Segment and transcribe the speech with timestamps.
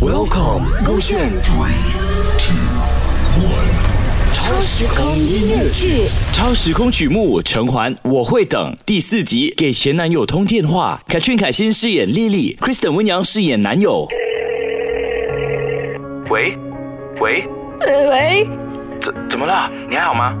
[0.00, 1.18] Welcome，勾选。
[4.32, 9.52] 超时空音乐剧，超时空曲目《成环》，我会等第四集。
[9.56, 14.06] 给前男友通电话，凯俊凯欣饰演丽丽，Kristen 温阳饰演男友。
[16.30, 16.56] 喂，
[17.20, 17.48] 喂，
[17.80, 18.48] 呃喂，
[19.00, 19.68] 怎怎么了？
[19.90, 20.32] 你还好吗？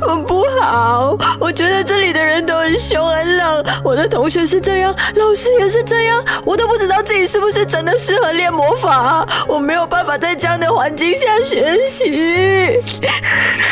[0.00, 12.80] 我 不好，我觉得这里的人都很凶很冷，我的同学是这样，老师也是这样，我都不知道自己是不是真的适合练魔法，我没有办法在这样的环境下学习。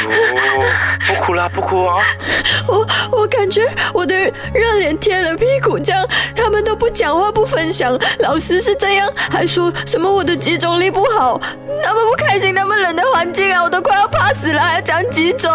[0.07, 0.65] 哦，
[1.07, 2.03] 不哭啦，不哭啊！
[2.69, 4.15] 我我感觉我的
[4.55, 6.07] 热脸贴了屁股这样，
[6.37, 11.41] 他们都不讲话不分享，老师是这样，还说什么我的集中力不好，
[11.83, 15.51] 那么不开心，那么冷的环境啊，我都快要怕死了，还要讲集中。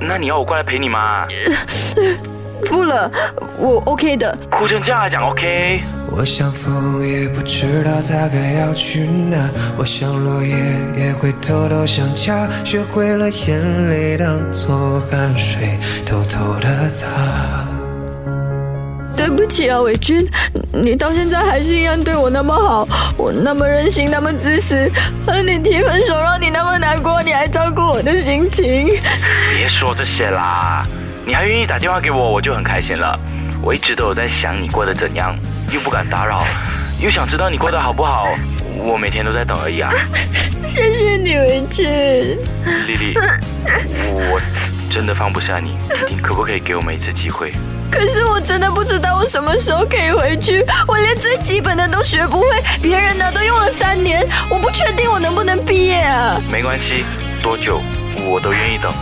[0.00, 1.24] 那你要我过来陪你吗？
[2.64, 3.08] 不了，
[3.58, 4.36] 我 OK 的。
[4.50, 5.80] 哭成这样还讲 OK？
[6.10, 9.48] 我想风，也不知道它该要去哪。
[9.76, 10.56] 我想落叶，
[10.96, 12.48] 也会偷偷想家。
[12.64, 17.06] 学会了眼泪当作汗水，偷偷的擦。
[19.16, 20.26] 对不起啊，伟君，
[20.72, 24.90] 你到现在还是一样对我那么好，我那么任性，那么自私，
[25.26, 28.88] 和你提分手，让你那么难过，你还照顾我的心情。
[29.56, 30.86] 别说这些啦，
[31.24, 33.18] 你还愿意打电话给我，我就很开心了。
[33.62, 35.34] 我一直都有在想你过得怎样，
[35.72, 36.44] 又不敢打扰，
[37.00, 38.28] 又想知道你过得好不好。
[38.76, 39.90] 我每天都在等而已啊。
[40.64, 41.86] 谢谢你，伟君。
[42.86, 43.14] 丽丽，
[44.10, 44.40] 我
[44.90, 45.76] 真的放不下你，
[46.10, 47.52] 你可不可以给我们一次机会？
[47.94, 52.46] 可是我真的不知道我什么时候可以回去，我连最基本的都学不会，
[52.82, 56.40] 别人呢都用了三年，我不确定我能不能毕业啊。
[56.50, 57.04] 没关系，
[57.40, 57.80] 多久
[58.28, 58.92] 我都愿意等。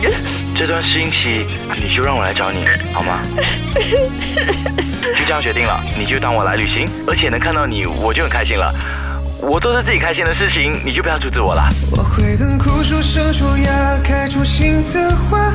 [0.56, 3.20] 这段适应期，你就让我来找你好吗？
[3.74, 8.74] 就这样决定了，你就当我来旅行，而且能看到你，我就很开心了。
[9.38, 11.68] 我做着自己开心的事情，你就不要阻止我了。
[11.92, 15.52] 我会等枯树生出芽，开出新的花，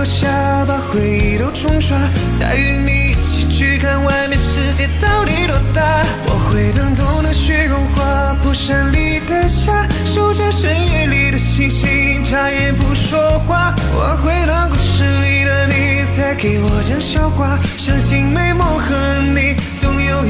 [0.00, 1.94] 落下，把回忆都冲刷，
[2.38, 5.82] 再与你一起去看外面世界到底多大。
[6.24, 13.74] 我会等冬的雪融化，蒲山里的夏，守着深夜里的星星，眨眼不说话。
[13.92, 18.96] 我会等故事里的你，再给我讲笑话，相信美梦和
[19.34, 20.24] 你，总有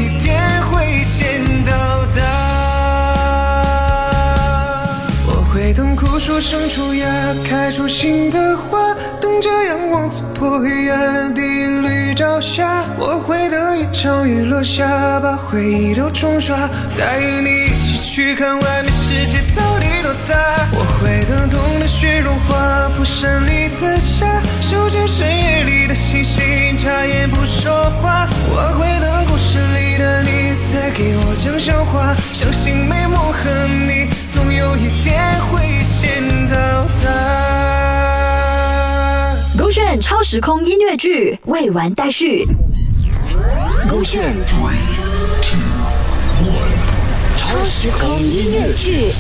[6.41, 7.07] 生出芽，
[7.47, 12.83] 开出新的花，等着阳光刺破黑暗第一缕朝霞。
[12.99, 16.57] 我会等一场雨落下，把回忆都冲刷，
[16.91, 20.67] 再与你一起去看外面世界到底多大。
[20.73, 25.80] 我会等冬的雪融化，铺山里的沙，守着深夜里
[31.93, 37.11] 话，相信美梦和你，总有一天会先到达。
[39.59, 42.47] 勾选超时空音乐剧，未完待续。
[43.89, 44.33] 勾选。
[47.37, 49.13] 超时空音乐剧。